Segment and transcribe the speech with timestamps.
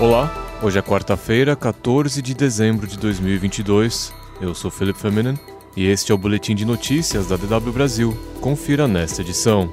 [0.00, 4.14] Olá, hoje é quarta-feira, 14 de dezembro de 2022.
[4.40, 5.36] Eu sou Felipe Feminen
[5.76, 8.16] e este é o boletim de notícias da DW Brasil.
[8.40, 9.68] Confira nesta edição.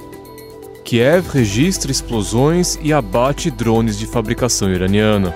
[0.83, 5.35] Kiev registra explosões e abate drones de fabricação iraniana.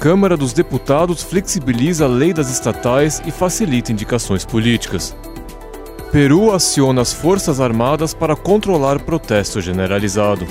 [0.00, 5.14] Câmara dos Deputados flexibiliza a lei das estatais e facilita indicações políticas.
[6.10, 10.44] Peru aciona as Forças Armadas para controlar protesto generalizado.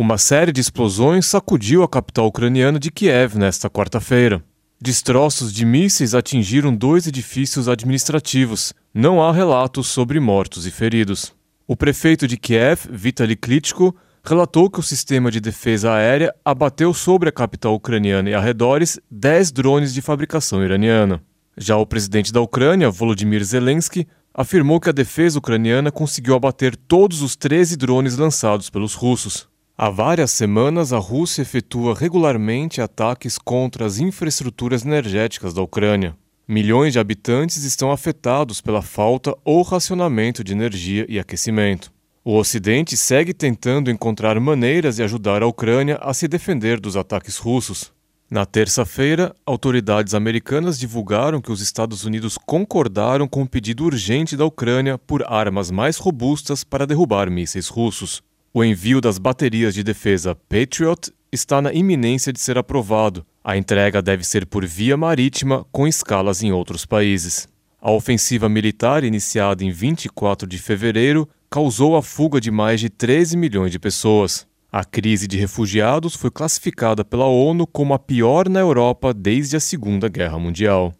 [0.00, 4.42] Uma série de explosões sacudiu a capital ucraniana de Kiev nesta quarta-feira.
[4.80, 8.72] Destroços de mísseis atingiram dois edifícios administrativos.
[8.94, 11.34] Não há relatos sobre mortos e feridos.
[11.66, 17.28] O prefeito de Kiev, Vitaly Klitschko, relatou que o sistema de defesa aérea abateu sobre
[17.28, 21.22] a capital ucraniana e arredores 10 drones de fabricação iraniana.
[21.58, 27.20] Já o presidente da Ucrânia, Volodymyr Zelensky, afirmou que a defesa ucraniana conseguiu abater todos
[27.20, 29.50] os 13 drones lançados pelos russos.
[29.82, 36.14] Há várias semanas, a Rússia efetua regularmente ataques contra as infraestruturas energéticas da Ucrânia.
[36.46, 41.90] Milhões de habitantes estão afetados pela falta ou racionamento de energia e aquecimento.
[42.22, 47.38] O Ocidente segue tentando encontrar maneiras de ajudar a Ucrânia a se defender dos ataques
[47.38, 47.90] russos.
[48.30, 54.36] Na terça-feira, autoridades americanas divulgaram que os Estados Unidos concordaram com o um pedido urgente
[54.36, 58.22] da Ucrânia por armas mais robustas para derrubar mísseis russos.
[58.52, 63.24] O envio das baterias de defesa Patriot está na iminência de ser aprovado.
[63.44, 67.48] A entrega deve ser por via marítima, com escalas em outros países.
[67.80, 73.36] A ofensiva militar, iniciada em 24 de fevereiro, causou a fuga de mais de 13
[73.36, 74.48] milhões de pessoas.
[74.72, 79.60] A crise de refugiados foi classificada pela ONU como a pior na Europa desde a
[79.60, 80.92] Segunda Guerra Mundial.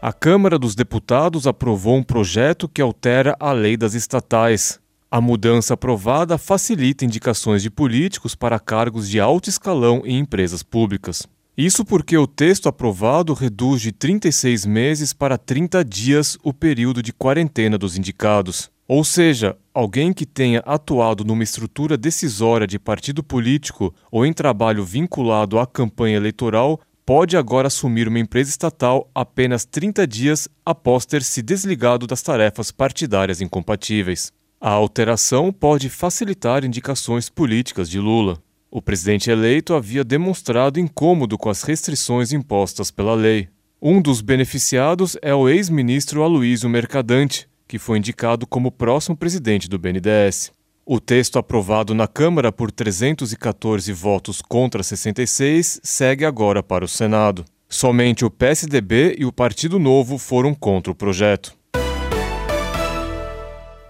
[0.00, 4.78] A Câmara dos Deputados aprovou um projeto que altera a lei das estatais.
[5.10, 11.26] A mudança aprovada facilita indicações de políticos para cargos de alto escalão em empresas públicas.
[11.56, 17.14] Isso porque o texto aprovado reduz de 36 meses para 30 dias o período de
[17.14, 18.70] quarentena dos indicados.
[18.86, 24.84] Ou seja, alguém que tenha atuado numa estrutura decisória de partido político ou em trabalho
[24.84, 31.22] vinculado à campanha eleitoral pode agora assumir uma empresa estatal apenas 30 dias após ter
[31.22, 34.36] se desligado das tarefas partidárias incompatíveis.
[34.60, 38.42] A alteração pode facilitar indicações políticas de Lula.
[38.68, 43.48] O presidente eleito havia demonstrado incômodo com as restrições impostas pela lei.
[43.80, 49.78] Um dos beneficiados é o ex-ministro Aloysio Mercadante, que foi indicado como próximo presidente do
[49.78, 50.50] BNDES.
[50.84, 57.44] O texto aprovado na Câmara por 314 votos contra 66 segue agora para o Senado.
[57.68, 61.57] Somente o PSDB e o Partido Novo foram contra o projeto.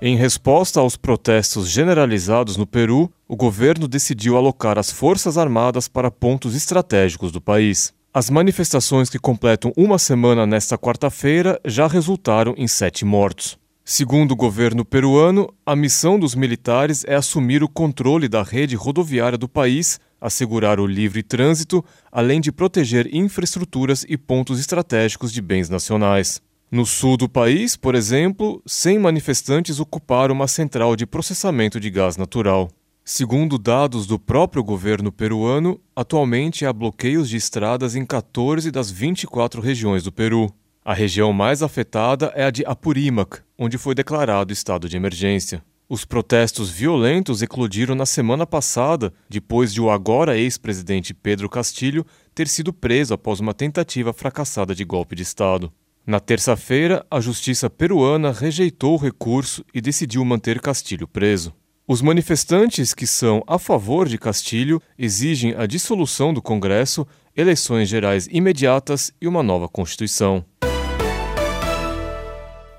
[0.01, 6.09] Em resposta aos protestos generalizados no Peru, o governo decidiu alocar as Forças Armadas para
[6.09, 7.93] pontos estratégicos do país.
[8.15, 13.59] As manifestações que completam uma semana nesta quarta-feira já resultaram em sete mortos.
[13.85, 19.37] Segundo o governo peruano, a missão dos militares é assumir o controle da rede rodoviária
[19.37, 25.69] do país, assegurar o livre trânsito, além de proteger infraestruturas e pontos estratégicos de bens
[25.69, 26.41] nacionais.
[26.71, 32.19] No sul do país, por exemplo, 100 manifestantes ocuparam uma central de processamento de gás
[32.19, 32.69] natural.
[33.03, 39.63] Segundo dados do próprio governo peruano, atualmente há bloqueios de estradas em 14 das 24
[39.63, 40.53] regiões do Peru.
[40.85, 45.65] A região mais afetada é a de Apurímac, onde foi declarado estado de emergência.
[45.89, 52.05] Os protestos violentos eclodiram na semana passada, depois de o agora ex-presidente Pedro Castilho
[52.35, 55.73] ter sido preso após uma tentativa fracassada de golpe de Estado.
[56.09, 61.53] Na terça-feira, a justiça peruana rejeitou o recurso e decidiu manter Castilho preso.
[61.87, 68.27] Os manifestantes que são a favor de Castilho exigem a dissolução do Congresso, eleições gerais
[68.33, 70.43] imediatas e uma nova Constituição.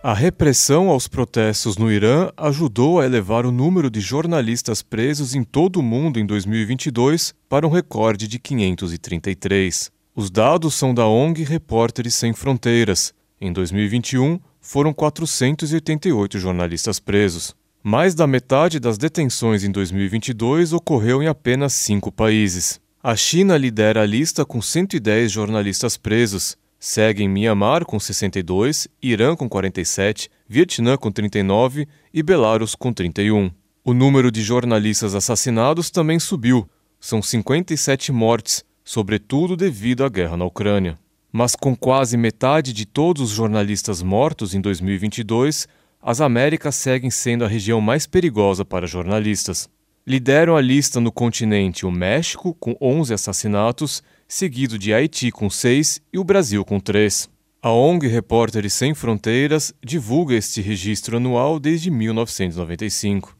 [0.02, 5.44] A repressão aos protestos no Irã ajudou a elevar o número de jornalistas presos em
[5.44, 9.92] todo o mundo em 2022 para um recorde de 533.
[10.16, 17.56] Os dados são da ONG Repórteres Sem Fronteiras, em 2021, foram 488 jornalistas presos.
[17.82, 22.80] Mais da metade das detenções em 2022 ocorreu em apenas cinco países.
[23.02, 26.58] A China lidera a lista com 110 jornalistas presos.
[26.78, 33.50] Seguem Myanmar com 62, Irã com 47, Vietnã com 39 e Belarus com 31.
[33.84, 36.70] O número de jornalistas assassinados também subiu.
[37.00, 40.98] São 57 mortes, sobretudo devido à guerra na Ucrânia.
[41.32, 45.68] Mas com quase metade de todos os jornalistas mortos em 2022,
[46.02, 49.70] as Américas seguem sendo a região mais perigosa para jornalistas.
[50.08, 56.02] Lideram a lista no continente o México, com 11 assassinatos, seguido de Haiti, com 6
[56.12, 57.30] e o Brasil, com 3.
[57.62, 63.36] A ONG Repórteres Sem Fronteiras divulga este registro anual desde 1995.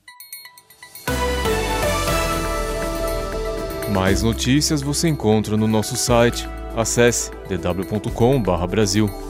[3.94, 6.48] Mais notícias você encontra no nosso site.
[6.76, 9.29] Acesse dw.com/brasil.